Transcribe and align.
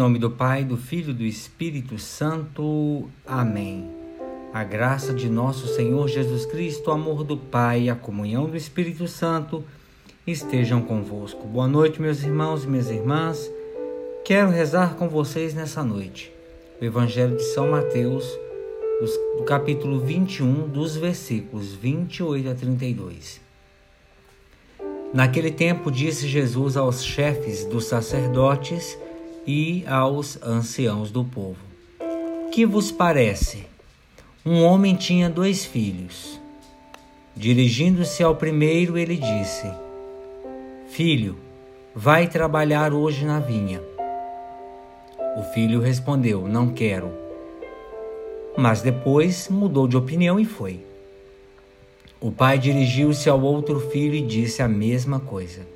Nome 0.00 0.18
do 0.18 0.30
Pai, 0.30 0.64
do 0.64 0.78
Filho 0.78 1.10
e 1.10 1.12
do 1.12 1.24
Espírito 1.24 1.98
Santo. 1.98 3.10
Amém. 3.26 3.86
A 4.50 4.64
graça 4.64 5.12
de 5.12 5.28
nosso 5.28 5.66
Senhor 5.74 6.08
Jesus 6.08 6.46
Cristo, 6.46 6.88
o 6.88 6.94
amor 6.94 7.22
do 7.22 7.36
Pai 7.36 7.82
e 7.82 7.90
a 7.90 7.94
comunhão 7.94 8.48
do 8.48 8.56
Espírito 8.56 9.06
Santo 9.06 9.62
estejam 10.26 10.80
convosco. 10.80 11.46
Boa 11.46 11.68
noite, 11.68 12.00
meus 12.00 12.22
irmãos 12.22 12.64
e 12.64 12.66
minhas 12.66 12.88
irmãs. 12.88 13.52
Quero 14.24 14.48
rezar 14.48 14.94
com 14.94 15.06
vocês 15.06 15.52
nessa 15.52 15.84
noite 15.84 16.32
o 16.80 16.84
Evangelho 16.86 17.36
de 17.36 17.44
São 17.52 17.70
Mateus, 17.70 18.24
do 19.36 19.44
capítulo 19.44 20.00
21, 20.00 20.66
dos 20.66 20.96
versículos 20.96 21.74
28 21.74 22.48
a 22.48 22.54
32. 22.54 23.38
Naquele 25.12 25.50
tempo 25.50 25.90
disse 25.90 26.26
Jesus 26.26 26.74
aos 26.74 27.04
chefes 27.04 27.66
dos 27.66 27.84
sacerdotes 27.84 28.96
e 29.50 29.84
aos 29.84 30.40
anciãos 30.42 31.10
do 31.10 31.24
povo: 31.24 31.58
Que 32.52 32.64
vos 32.64 32.92
parece? 32.92 33.66
Um 34.46 34.62
homem 34.62 34.94
tinha 34.94 35.28
dois 35.28 35.64
filhos. 35.64 36.40
Dirigindo-se 37.34 38.22
ao 38.22 38.36
primeiro, 38.36 38.96
ele 38.96 39.16
disse: 39.16 39.68
Filho, 40.88 41.36
vai 41.92 42.28
trabalhar 42.28 42.92
hoje 42.92 43.24
na 43.24 43.40
vinha. 43.40 43.82
O 45.36 45.42
filho 45.52 45.80
respondeu: 45.80 46.46
Não 46.46 46.70
quero. 46.70 47.10
Mas 48.56 48.82
depois 48.82 49.48
mudou 49.48 49.88
de 49.88 49.96
opinião 49.96 50.38
e 50.38 50.44
foi. 50.44 50.80
O 52.20 52.30
pai 52.30 52.56
dirigiu-se 52.56 53.28
ao 53.28 53.40
outro 53.40 53.80
filho 53.80 54.14
e 54.14 54.22
disse 54.22 54.62
a 54.62 54.68
mesma 54.68 55.18
coisa. 55.18 55.66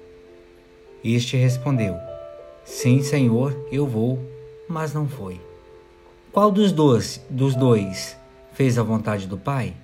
Este 1.02 1.36
respondeu: 1.36 2.13
Sim, 2.64 3.02
senhor, 3.02 3.54
eu 3.70 3.86
vou, 3.86 4.18
mas 4.66 4.94
não 4.94 5.06
foi. 5.06 5.38
Qual 6.32 6.50
dos 6.50 6.72
dois, 6.72 7.20
dos 7.28 7.54
dois 7.54 8.16
fez 8.54 8.78
a 8.78 8.82
vontade 8.82 9.26
do 9.26 9.36
pai? 9.36 9.74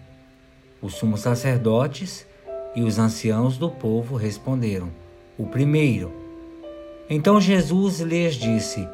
Os 0.81 0.95
sumos 0.95 1.21
sacerdotes 1.21 2.27
e 2.75 2.83
os 2.83 2.99
anciãos 2.99 3.59
do 3.59 3.71
povo 3.71 4.17
responderam: 4.17 4.89
O 5.37 5.47
primeiro. 5.47 6.11
Então 7.09 7.39
Jesus 7.39 8.01
lhes 8.01 8.35
disse: 8.35 8.89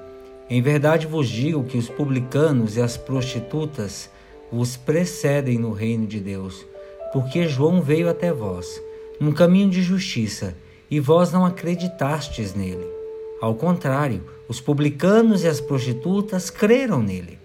Em 0.50 0.60
verdade 0.60 1.06
vos 1.06 1.28
digo 1.28 1.62
que 1.62 1.78
os 1.78 1.88
publicanos 1.88 2.76
e 2.76 2.82
as 2.82 2.96
prostitutas 2.96 4.10
vos 4.50 4.76
precedem 4.76 5.58
no 5.58 5.70
reino 5.70 6.08
de 6.08 6.18
Deus, 6.18 6.66
porque 7.12 7.46
João 7.46 7.80
veio 7.80 8.10
até 8.10 8.32
vós, 8.32 8.82
num 9.20 9.32
caminho 9.32 9.70
de 9.70 9.80
justiça, 9.80 10.56
e 10.90 10.98
vós 10.98 11.32
não 11.32 11.46
acreditastes 11.46 12.52
nele. 12.52 12.95
Ao 13.40 13.54
contrário, 13.54 14.24
os 14.48 14.60
publicanos 14.60 15.44
e 15.44 15.48
as 15.48 15.60
prostitutas 15.60 16.50
creram 16.50 17.02
nele. 17.02 17.38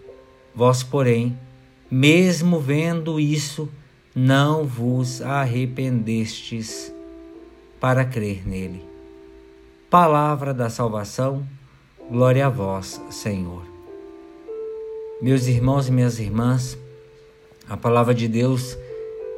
Vós, 0.56 0.84
porém, 0.84 1.38
mesmo 1.90 2.60
vendo 2.60 3.20
isso, 3.20 3.70
não 4.16 4.66
vos 4.66 5.22
arrependestes 5.22 6.94
para 7.80 8.06
crer 8.06 8.48
nele. 8.48 8.86
Palavra 9.90 10.54
da 10.54 10.70
salvação, 10.70 11.46
glória 12.10 12.46
a 12.46 12.50
vós, 12.50 13.02
Senhor. 13.10 13.64
Meus 15.22 15.48
irmãos 15.48 15.88
e 15.88 15.92
minhas 15.92 16.20
irmãs, 16.20 16.78
a 17.70 17.76
palavra 17.78 18.14
de 18.14 18.28
Deus 18.28 18.78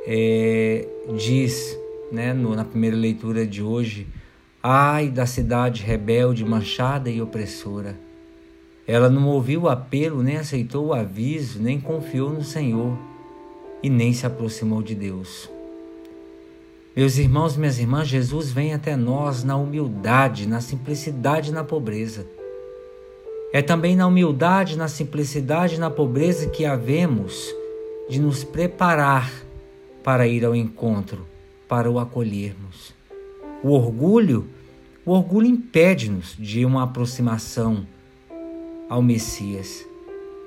é, 0.05 0.88
diz, 1.16 1.78
né, 2.11 2.33
no, 2.33 2.55
na 2.55 2.66
primeira 2.66 2.95
leitura 2.95 3.45
de 3.45 3.61
hoje, 3.61 4.07
Ai 4.66 5.09
da 5.09 5.25
cidade 5.25 5.84
rebelde, 5.84 6.46
manchada 6.46 7.09
e 7.09 7.22
opressora. 7.22 8.00
Ela 8.88 9.09
não 9.09 9.28
ouviu 9.28 9.63
o 9.63 9.69
apelo, 9.69 10.24
nem 10.24 10.38
aceitou 10.38 10.85
o 10.88 10.94
aviso, 10.94 11.62
nem 11.62 11.81
confiou 11.81 12.29
no 12.29 12.46
Senhor 12.46 12.97
e 13.84 13.90
nem 13.90 14.13
se 14.13 14.25
aproximou 14.25 14.81
de 14.81 14.96
Deus. 14.96 15.50
Meus 16.96 17.18
irmãos, 17.18 17.57
minhas 17.57 17.78
irmãs, 17.78 18.07
Jesus 18.07 18.53
vem 18.53 18.73
até 18.73 18.96
nós 18.96 19.44
na 19.44 19.57
humildade, 19.57 20.47
na 20.47 20.62
simplicidade 20.62 21.50
e 21.50 21.53
na 21.53 21.66
pobreza. 21.66 22.25
É 23.52 23.62
também 23.62 23.97
na 23.97 24.07
humildade, 24.07 24.78
na 24.78 24.88
simplicidade 24.88 25.75
e 25.75 25.79
na 25.79 25.90
pobreza 25.90 26.47
que 26.50 26.63
havemos 26.63 27.53
de 28.09 28.18
nos 28.18 28.46
preparar 28.46 29.29
para 30.02 30.25
ir 30.25 30.46
ao 30.46 30.56
encontro, 30.56 31.28
para 31.68 31.91
o 31.91 32.00
acolhermos. 32.00 33.03
O 33.63 33.69
orgulho, 33.69 34.50
o 35.06 35.12
orgulho 35.12 35.47
impede-nos 35.47 36.35
de 36.38 36.66
uma 36.66 36.84
aproximação 36.84 37.88
ao 38.90 39.01
Messias, 39.01 39.85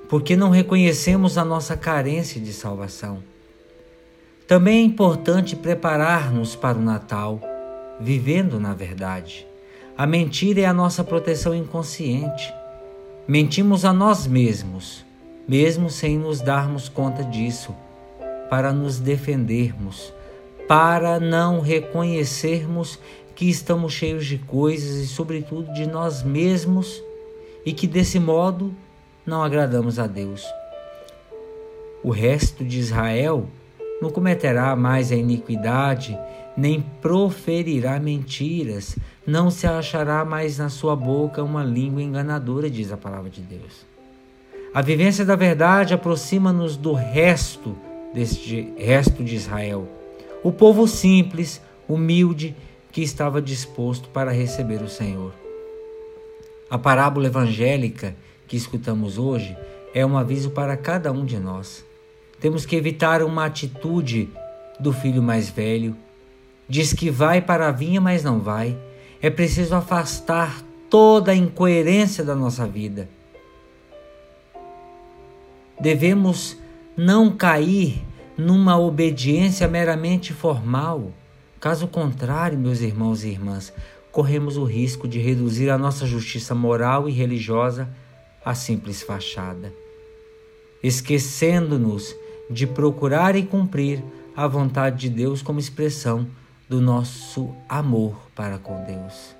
porque 0.07 0.35
não 0.35 0.51
reconhecemos 0.51 1.35
a 1.35 1.43
nossa 1.43 1.75
carência 1.75 2.39
de 2.39 2.53
salvação. 2.53 3.23
Também 4.47 4.77
é 4.77 4.83
importante 4.83 5.55
preparar-nos 5.55 6.55
para 6.55 6.77
o 6.77 6.81
Natal, 6.81 7.41
vivendo 7.99 8.59
na 8.59 8.75
verdade. 8.75 9.47
A 9.97 10.05
mentira 10.05 10.61
é 10.61 10.65
a 10.65 10.73
nossa 10.73 11.03
proteção 11.03 11.55
inconsciente. 11.55 12.53
Mentimos 13.27 13.83
a 13.83 13.91
nós 13.91 14.27
mesmos, 14.27 15.03
mesmo 15.47 15.89
sem 15.89 16.19
nos 16.19 16.39
darmos 16.39 16.87
conta 16.87 17.23
disso, 17.23 17.75
para 18.47 18.71
nos 18.71 18.99
defendermos 18.99 20.13
para 20.67 21.19
não 21.19 21.61
reconhecermos 21.61 22.99
que 23.33 23.49
estamos 23.49 23.93
cheios 23.93 24.25
de 24.25 24.37
coisas 24.37 24.97
e, 24.97 25.07
sobretudo, 25.07 25.71
de 25.73 25.87
nós 25.87 26.23
mesmos 26.23 27.01
e 27.65 27.71
que 27.71 27.87
desse 27.87 28.19
modo 28.19 28.73
não 29.25 29.43
agradamos 29.43 29.99
a 29.99 30.07
Deus. 30.07 30.43
O 32.03 32.09
resto 32.09 32.65
de 32.65 32.79
Israel 32.79 33.47
não 34.01 34.09
cometerá 34.09 34.75
mais 34.75 35.11
a 35.11 35.15
iniquidade, 35.15 36.17
nem 36.55 36.81
proferirá 37.01 37.99
mentiras, 37.99 38.97
não 39.25 39.49
se 39.49 39.67
achará 39.67 40.25
mais 40.25 40.57
na 40.57 40.69
sua 40.69 40.95
boca 40.95 41.43
uma 41.43 41.63
língua 41.63 42.01
enganadora, 42.01 42.69
diz 42.69 42.91
a 42.91 42.97
palavra 42.97 43.29
de 43.29 43.41
Deus. 43.41 43.85
A 44.73 44.81
vivência 44.81 45.23
da 45.23 45.35
verdade 45.35 45.93
aproxima-nos 45.93 46.75
do 46.75 46.93
resto 46.93 47.75
deste 48.13 48.73
resto 48.77 49.23
de 49.23 49.35
Israel 49.35 49.96
o 50.47 50.51
povo 50.53 50.87
simples, 50.87 51.61
humilde, 51.89 52.55
que 52.89 53.01
estava 53.01 53.41
disposto 53.41 54.07
para 54.07 54.31
receber 54.31 54.81
o 54.81 54.87
Senhor. 54.87 55.33
A 56.69 56.77
parábola 56.77 57.27
evangélica 57.27 58.15
que 58.47 58.55
escutamos 58.55 59.17
hoje 59.17 59.57
é 59.93 60.05
um 60.05 60.17
aviso 60.17 60.51
para 60.51 60.77
cada 60.77 61.11
um 61.11 61.25
de 61.25 61.37
nós. 61.37 61.83
Temos 62.39 62.65
que 62.65 62.77
evitar 62.77 63.21
uma 63.23 63.43
atitude 63.43 64.29
do 64.79 64.93
filho 64.93 65.21
mais 65.21 65.49
velho. 65.49 65.97
Diz 66.65 66.93
que 66.93 67.11
vai 67.11 67.41
para 67.41 67.67
a 67.67 67.71
vinha, 67.73 67.99
mas 67.99 68.23
não 68.23 68.39
vai. 68.39 68.77
É 69.21 69.29
preciso 69.29 69.75
afastar 69.75 70.61
toda 70.89 71.33
a 71.33 71.35
incoerência 71.35 72.23
da 72.23 72.33
nossa 72.33 72.65
vida. 72.65 73.09
Devemos 75.77 76.55
não 76.95 77.35
cair 77.35 78.01
numa 78.37 78.77
obediência 78.77 79.67
meramente 79.67 80.31
formal. 80.31 81.11
Caso 81.59 81.87
contrário, 81.87 82.57
meus 82.57 82.81
irmãos 82.81 83.23
e 83.23 83.29
irmãs, 83.29 83.73
corremos 84.11 84.57
o 84.57 84.63
risco 84.63 85.07
de 85.07 85.19
reduzir 85.19 85.69
a 85.69 85.77
nossa 85.77 86.05
justiça 86.05 86.53
moral 86.53 87.09
e 87.09 87.11
religiosa 87.11 87.89
a 88.45 88.53
simples 88.53 89.01
fachada, 89.01 89.73
esquecendo-nos 90.81 92.15
de 92.49 92.65
procurar 92.65 93.35
e 93.35 93.43
cumprir 93.43 94.03
a 94.35 94.47
vontade 94.47 94.97
de 94.97 95.09
Deus 95.09 95.41
como 95.41 95.59
expressão 95.59 96.27
do 96.69 96.79
nosso 96.79 97.53
amor 97.67 98.15
para 98.35 98.57
com 98.57 98.83
Deus. 98.83 99.35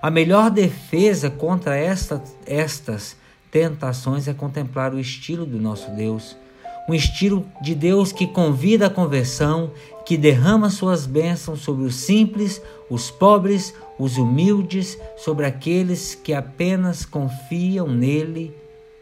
A 0.00 0.10
melhor 0.10 0.50
defesa 0.50 1.28
contra 1.28 1.76
esta, 1.76 2.22
estas 2.46 3.16
tentações 3.50 4.28
é 4.28 4.32
contemplar 4.32 4.94
o 4.94 5.00
estilo 5.00 5.44
do 5.44 5.58
nosso 5.58 5.90
Deus 5.90 6.36
um 6.90 6.94
estilo 6.94 7.46
de 7.62 7.72
Deus 7.72 8.10
que 8.10 8.26
convida 8.26 8.86
à 8.86 8.90
conversão, 8.90 9.70
que 10.04 10.16
derrama 10.16 10.70
suas 10.70 11.06
bênçãos 11.06 11.60
sobre 11.60 11.84
os 11.84 11.94
simples, 11.94 12.60
os 12.90 13.12
pobres, 13.12 13.72
os 13.96 14.16
humildes, 14.16 14.98
sobre 15.16 15.46
aqueles 15.46 16.16
que 16.16 16.34
apenas 16.34 17.04
confiam 17.04 17.86
nele 17.86 18.52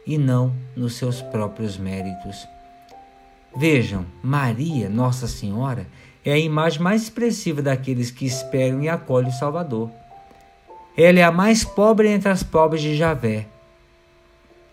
e 0.07 0.19
não 0.19 0.53
nos 0.77 0.97
seus 0.97 1.23
próprios 1.23 1.79
méritos. 1.79 2.47
Vejam, 3.57 4.05
Maria, 4.23 4.91
Nossa 4.91 5.27
Senhora, 5.27 5.87
é 6.23 6.33
a 6.33 6.39
imagem 6.39 6.83
mais 6.83 7.05
expressiva 7.05 7.63
daqueles 7.63 8.11
que 8.11 8.27
esperam 8.27 8.83
e 8.83 8.89
acolhem 8.89 9.31
o 9.31 9.33
Salvador. 9.33 9.91
Ela 10.95 11.21
é 11.21 11.23
a 11.23 11.33
mais 11.33 11.65
pobre 11.65 12.11
entre 12.11 12.29
as 12.29 12.43
pobres 12.43 12.83
de 12.83 12.95
Javé, 12.95 13.47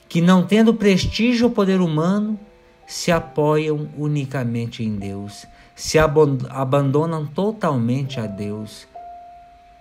que 0.09 0.19
não 0.19 0.45
tendo 0.45 0.73
prestígio 0.73 1.47
ou 1.47 1.53
poder 1.53 1.79
humano, 1.79 2.38
se 2.87 3.11
apoiam 3.11 3.89
unicamente 3.97 4.83
em 4.83 4.95
Deus, 4.95 5.45
se 5.75 5.97
abandonam 5.97 7.25
totalmente 7.25 8.19
a 8.19 8.25
Deus 8.25 8.87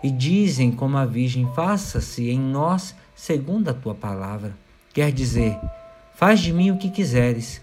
e 0.02 0.10
dizem 0.10 0.70
como 0.70 0.96
a 0.96 1.06
Virgem: 1.06 1.48
faça-se 1.54 2.28
em 2.28 2.38
nós 2.38 2.94
segundo 3.14 3.68
a 3.70 3.74
tua 3.74 3.94
palavra. 3.94 4.54
Quer 4.92 5.10
dizer, 5.10 5.58
faz 6.14 6.40
de 6.40 6.52
mim 6.52 6.70
o 6.70 6.78
que 6.78 6.90
quiseres. 6.90 7.62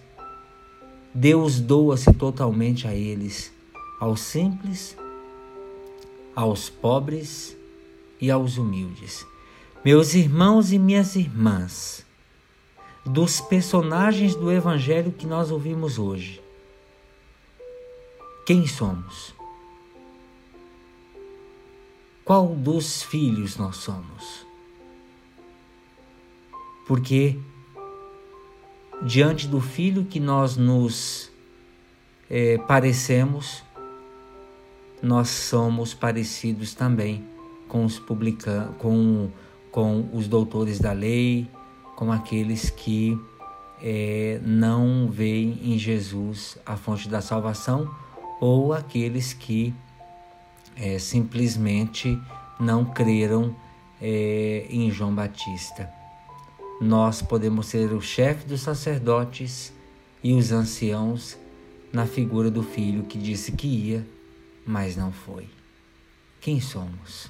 Deus 1.14 1.60
doa-se 1.60 2.12
totalmente 2.14 2.88
a 2.88 2.96
eles, 2.96 3.52
aos 4.00 4.22
simples, 4.22 4.98
aos 6.36 6.70
pobres 6.70 7.56
e 8.20 8.32
aos 8.32 8.58
humildes. 8.58 9.26
Meus 9.84 10.14
irmãos 10.14 10.72
e 10.72 10.80
minhas 10.80 11.16
irmãs, 11.16 12.06
dos 13.06 13.42
personagens 13.42 14.36
do 14.36 14.52
Evangelho 14.52 15.12
que 15.12 15.26
nós 15.26 15.52
ouvimos 15.52 15.98
hoje, 15.98 16.42
quem 18.46 18.68
somos? 18.68 19.34
Qual 22.24 22.48
dos 22.56 23.04
filhos 23.04 23.58
nós 23.58 23.78
somos? 23.78 24.46
Porque 26.88 27.38
diante 29.04 29.48
do 29.48 29.60
filho 29.60 30.06
que 30.06 30.20
nós 30.20 30.56
nos 30.56 31.32
é, 32.30 32.58
parecemos, 32.60 33.64
nós 35.02 35.30
somos 35.30 35.94
parecidos 35.94 36.74
também 36.74 37.26
com 37.68 37.84
os 37.86 37.98
publicanos, 37.98 38.76
com, 38.78 39.30
com 39.72 40.10
os 40.14 40.28
doutores 40.28 40.80
da 40.80 40.92
lei, 40.92 41.50
com 42.02 42.12
aqueles 42.12 42.72
que 42.72 43.16
é, 43.80 44.40
não 44.44 45.08
veem 45.08 45.60
em 45.62 45.78
Jesus 45.78 46.58
a 46.66 46.76
fonte 46.76 47.08
da 47.08 47.22
salvação 47.22 47.96
ou 48.40 48.74
aqueles 48.74 49.34
que 49.34 49.72
é, 50.76 50.98
simplesmente 50.98 52.20
não 52.60 52.84
creram 52.84 53.56
é, 54.02 54.66
em 54.68 54.90
João 54.90 55.14
Batista. 55.14 55.92
Nós 56.82 57.22
podemos 57.22 57.68
ser 57.68 57.94
o 57.94 58.02
chefe 58.02 58.48
dos 58.48 58.62
sacerdotes 58.62 59.72
e 60.24 60.34
os 60.34 60.52
anciãos 60.52 61.38
na 61.94 62.08
figura 62.08 62.50
do 62.50 62.64
filho 62.64 63.04
que 63.04 63.20
disse 63.20 63.52
que 63.52 63.68
ia, 63.68 64.08
mas 64.66 64.96
não 64.96 65.12
foi. 65.12 65.48
Quem 66.40 66.60
somos? 66.60 67.30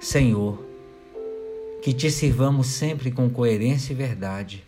Senhor, 0.00 0.58
que 1.84 1.92
te 1.92 2.10
sirvamos 2.10 2.68
sempre 2.68 3.10
com 3.10 3.28
coerência 3.28 3.92
e 3.92 3.94
verdade, 3.94 4.64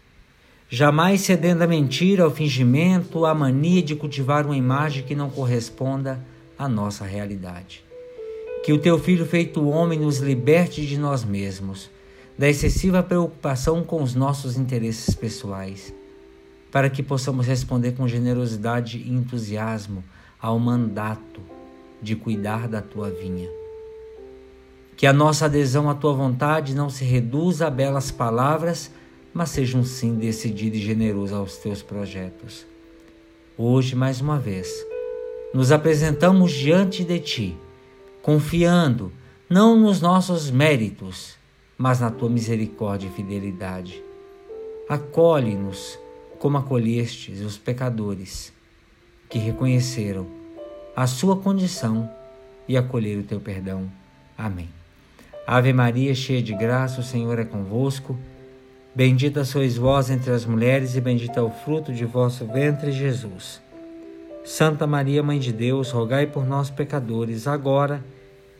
jamais 0.68 1.22
cedendo 1.22 1.62
à 1.62 1.66
mentira, 1.66 2.24
ao 2.24 2.30
fingimento, 2.30 3.24
à 3.24 3.34
mania 3.34 3.82
de 3.82 3.96
cultivar 3.96 4.44
uma 4.44 4.54
imagem 4.54 5.02
que 5.02 5.14
não 5.14 5.30
corresponda 5.30 6.22
à 6.58 6.68
nossa 6.68 7.06
realidade. 7.06 7.82
Que 8.62 8.70
o 8.70 8.76
teu 8.78 8.98
Filho 8.98 9.24
feito 9.24 9.66
homem 9.66 9.98
nos 9.98 10.18
liberte 10.18 10.84
de 10.84 10.98
nós 10.98 11.24
mesmos 11.24 11.88
da 12.36 12.50
excessiva 12.50 13.02
preocupação 13.02 13.82
com 13.82 14.02
os 14.02 14.14
nossos 14.14 14.58
interesses 14.58 15.14
pessoais, 15.14 15.94
para 16.70 16.90
que 16.90 17.02
possamos 17.02 17.46
responder 17.46 17.92
com 17.92 18.06
generosidade 18.06 18.98
e 18.98 19.10
entusiasmo 19.10 20.04
ao 20.38 20.58
mandato 20.58 21.40
de 22.02 22.14
cuidar 22.14 22.68
da 22.68 22.82
tua 22.82 23.08
vinha. 23.08 23.56
Que 24.96 25.06
a 25.06 25.12
nossa 25.12 25.44
adesão 25.44 25.90
à 25.90 25.94
tua 25.94 26.14
vontade 26.14 26.75
não 26.75 26.88
se 26.88 27.04
reduza 27.04 27.66
a 27.66 27.70
belas 27.70 28.10
palavras, 28.10 28.90
mas 29.32 29.50
seja 29.50 29.76
um 29.76 29.84
sim 29.84 30.14
decidido 30.14 30.76
e 30.76 30.81
generoso 30.81 31.34
aos 31.34 31.58
teus 31.58 31.82
projetos. 31.82 32.66
Hoje, 33.58 33.94
mais 33.94 34.20
uma 34.20 34.38
vez, 34.38 34.69
nos 35.52 35.70
apresentamos 35.70 36.52
diante 36.52 37.04
de 37.04 37.19
ti, 37.19 37.56
confiando 38.22 39.12
não 39.48 39.78
nos 39.78 40.00
nossos 40.00 40.50
méritos, 40.50 41.37
mas 41.78 42.00
na 42.00 42.10
tua 42.10 42.28
misericórdia 42.28 43.08
e 43.08 43.12
fidelidade. 43.12 44.02
Acolhe-nos 44.88 45.99
como 46.38 46.58
acolhestes 46.58 47.40
os 47.40 47.58
pecadores 47.58 48.52
que 49.28 49.38
reconheceram 49.38 50.26
a 50.94 51.06
sua 51.06 51.37
condição 51.37 52.08
e 52.69 52.76
acolheram 52.76 53.20
o 53.20 53.25
teu 53.25 53.40
perdão. 53.40 53.90
Amém. 54.37 54.75
Ave 55.46 55.72
Maria, 55.72 56.14
cheia 56.14 56.43
de 56.43 56.54
graça, 56.54 57.00
o 57.00 57.04
Senhor 57.04 57.38
é 57.38 57.44
convosco. 57.44 58.19
Bendita 58.94 59.44
sois 59.44 59.76
vós 59.76 60.10
entre 60.10 60.31
as 60.32 60.44
mulheres, 60.44 60.96
e 60.96 61.00
bendito 61.00 61.38
é 61.38 61.43
o 61.43 61.50
fruto 61.50 61.93
de 61.93 62.04
vosso 62.04 62.44
ventre, 62.46 62.90
Jesus. 62.90 63.60
Santa 64.44 64.87
Maria, 64.87 65.22
Mãe 65.22 65.38
de 65.38 65.52
Deus, 65.52 65.90
rogai 65.90 66.26
por 66.26 66.46
nós, 66.46 66.70
pecadores, 66.70 67.46
agora 67.46 68.02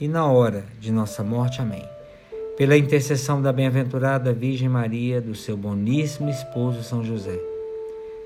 e 0.01 0.07
na 0.07 0.27
hora 0.27 0.65
de 0.79 0.93
nossa 0.93 1.25
morte. 1.25 1.61
Amém 1.61 1.97
pela 2.57 2.77
intercessão 2.77 3.43
da 3.43 3.53
bem-aventurada 3.53 4.33
Virgem 4.33 4.69
Maria, 4.69 5.21
do 5.21 5.35
seu 5.35 5.57
boníssimo 5.57 6.31
esposo 6.31 6.83
São 6.83 7.05
José, 7.05 7.39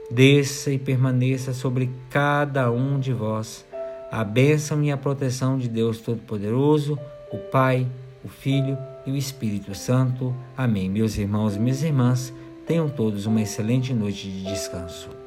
desça 0.08 0.70
e 0.70 0.78
permaneça 0.78 1.52
sobre 1.52 1.90
cada 2.08 2.70
um 2.70 3.00
de 3.00 3.12
vós 3.12 3.66
a 4.10 4.22
bênção 4.22 4.82
e 4.84 4.90
a 4.90 4.96
proteção 4.96 5.58
de 5.58 5.68
Deus 5.68 6.00
Todo-Poderoso, 6.00 6.98
o 7.32 7.38
Pai, 7.38 7.86
o 8.24 8.28
Filho 8.28 8.76
e 9.06 9.10
o 9.10 9.16
Espírito 9.16 9.74
Santo. 9.74 10.34
Amém. 10.56 10.88
Meus 10.88 11.16
irmãos 11.16 11.56
e 11.56 11.58
minhas 11.58 11.82
irmãs, 11.82 12.32
tenham 12.66 12.88
todos 12.88 13.26
uma 13.26 13.40
excelente 13.40 13.92
noite 13.92 14.30
de 14.30 14.44
descanso. 14.44 15.19